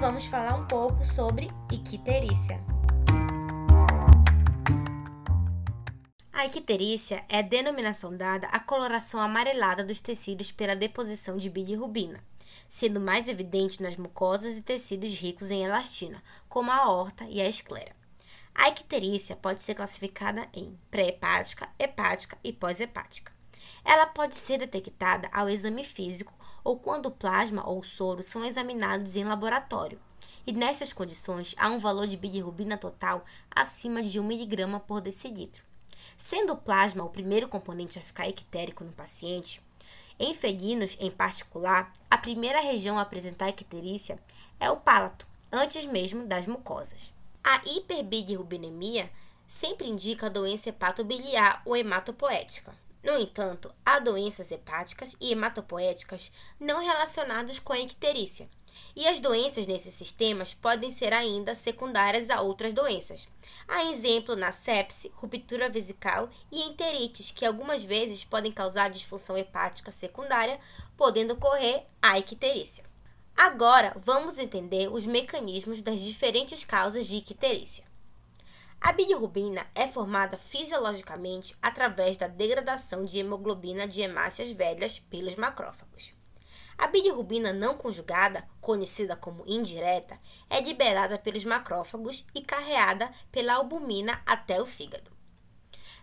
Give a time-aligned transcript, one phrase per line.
[0.00, 2.58] vamos falar um pouco sobre icterícia.
[6.32, 12.24] A icterícia é a denominação dada à coloração amarelada dos tecidos pela deposição de bilirrubina,
[12.66, 17.46] sendo mais evidente nas mucosas e tecidos ricos em elastina, como a aorta e a
[17.46, 17.94] esclera.
[18.54, 23.37] A icterícia pode ser classificada em pré-hepática, hepática e pós-hepática.
[23.84, 26.32] Ela pode ser detectada ao exame físico
[26.64, 29.98] ou quando plasma ou soro são examinados em laboratório.
[30.46, 35.62] E nestas condições há um valor de bilirrubina total acima de 1 mg por decilitro.
[36.16, 39.62] Sendo o plasma o primeiro componente a ficar ictérico no paciente,
[40.18, 44.18] em felinos em particular, a primeira região a apresentar icterícia
[44.58, 47.12] é o palato, antes mesmo das mucosas.
[47.44, 49.10] A hiperbilirrubinemia
[49.46, 52.74] sempre indica doença hepatobiliar ou hematopoética.
[53.02, 58.48] No entanto, há doenças hepáticas e hematopoéticas não relacionadas com a icterícia,
[58.96, 63.28] e as doenças nesses sistemas podem ser ainda secundárias a outras doenças.
[63.68, 69.92] Há exemplo na sepse, ruptura vesical e enterites, que algumas vezes podem causar disfunção hepática
[69.92, 70.58] secundária,
[70.96, 72.84] podendo ocorrer a icterícia.
[73.36, 77.87] Agora, vamos entender os mecanismos das diferentes causas de icterícia.
[78.80, 86.14] A bilirrubina é formada fisiologicamente através da degradação de hemoglobina de hemácias velhas pelos macrófagos.
[86.78, 90.16] A bilirrubina não conjugada, conhecida como indireta,
[90.48, 95.17] é liberada pelos macrófagos e carreada pela albumina até o fígado.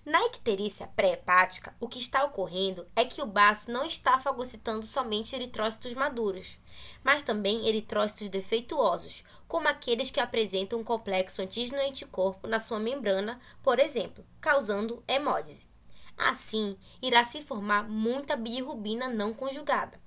[0.06, 5.36] Na icterícia pré-hepática, o que está ocorrendo é que o baço não está fagocitando somente
[5.36, 6.59] eritrócitos maduros,
[7.03, 13.80] mas também eritrócitos defeituosos, como aqueles que apresentam um complexo antígeno-anticorpo na sua membrana, por
[13.80, 15.67] exemplo, causando hemólise.
[16.16, 20.00] Assim, irá se formar muita bilirrubina não conjugada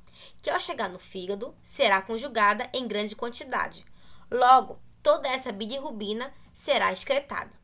[0.42, 3.84] que ao chegar no fígado será conjugada em grande quantidade.
[4.30, 7.57] Logo, toda essa bilirrubina será excretada.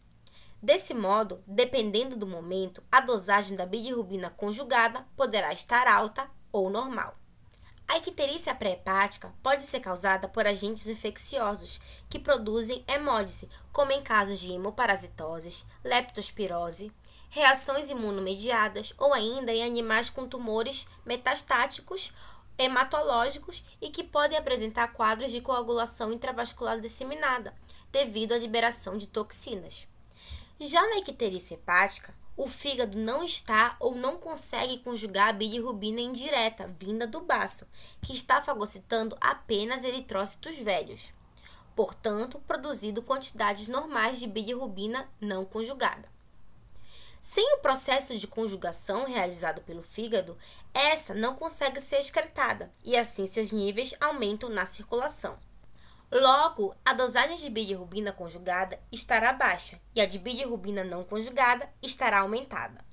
[0.64, 7.18] Desse modo, dependendo do momento, a dosagem da bilirrubina conjugada poderá estar alta ou normal.
[7.86, 14.40] A icterícia pré-hepática pode ser causada por agentes infecciosos que produzem hemólise, como em casos
[14.40, 16.90] de hemoparasitoses, leptospirose,
[17.28, 22.10] reações imunomediadas ou ainda em animais com tumores metastáticos
[22.56, 27.54] hematológicos e que podem apresentar quadros de coagulação intravascular disseminada,
[27.92, 29.86] devido à liberação de toxinas.
[30.60, 36.66] Já na icterícia hepática, o fígado não está ou não consegue conjugar a bilirrubina indireta
[36.78, 37.66] vinda do baço,
[38.02, 41.12] que está fagocitando apenas eritrócitos velhos.
[41.74, 46.08] Portanto, produzindo quantidades normais de bilirrubina não conjugada.
[47.20, 50.36] Sem o processo de conjugação realizado pelo fígado,
[50.72, 55.38] essa não consegue ser excretada e assim seus níveis aumentam na circulação.
[56.10, 62.20] Logo, a dosagem de bilirrubina conjugada estará baixa e a de bilirrubina não conjugada estará
[62.20, 62.84] aumentada.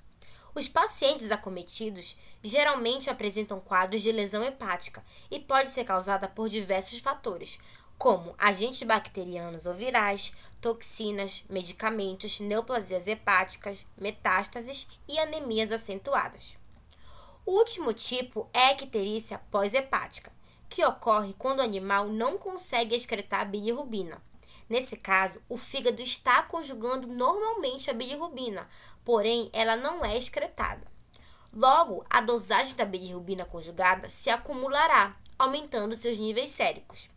[0.54, 7.00] Os pacientes acometidos geralmente apresentam quadros de lesão hepática e pode ser causada por diversos
[7.00, 7.60] fatores,
[7.98, 16.58] como agentes bacterianos ou virais, toxinas, medicamentos, neoplasias hepáticas, metástases e anemias acentuadas.
[17.46, 20.32] O último tipo é a icterícia pós-hepática,
[20.72, 24.24] que ocorre quando o animal não consegue excretar a bilirrubina.
[24.70, 28.70] Nesse caso, o fígado está conjugando normalmente a bilirrubina,
[29.04, 30.90] porém ela não é excretada.
[31.54, 37.10] Logo, a dosagem da bilirrubina conjugada se acumulará, aumentando seus níveis séricos.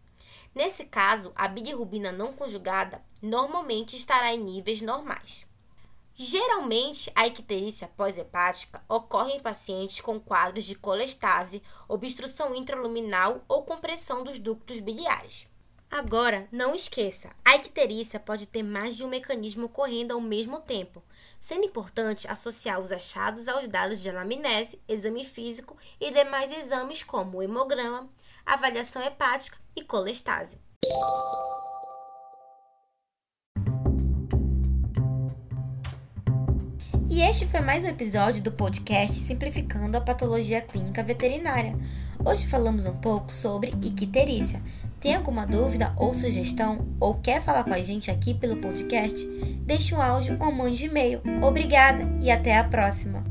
[0.52, 5.46] Nesse caso, a bilirrubina não conjugada normalmente estará em níveis normais.
[6.16, 14.22] Geralmente, a icterícia pós-hepática ocorre em pacientes com quadros de colestase, obstrução intraluminal ou compressão
[14.22, 15.48] dos ductos biliares.
[15.90, 21.02] Agora, não esqueça, a icterícia pode ter mais de um mecanismo ocorrendo ao mesmo tempo,
[21.40, 27.42] sendo importante associar os achados aos dados de anamnese, exame físico e demais exames como
[27.42, 28.08] hemograma,
[28.46, 30.58] avaliação hepática e colestase.
[37.14, 41.78] E este foi mais um episódio do podcast Simplificando a Patologia Clínica Veterinária.
[42.24, 44.60] Hoje falamos um pouco sobre icterícia.
[44.98, 49.24] Tem alguma dúvida ou sugestão ou quer falar com a gente aqui pelo podcast?
[49.64, 51.22] Deixe um áudio ou mande um e-mail.
[51.40, 53.22] Obrigada e até a próxima!